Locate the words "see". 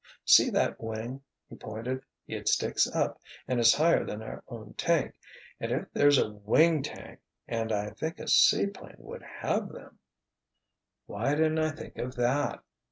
0.25-0.49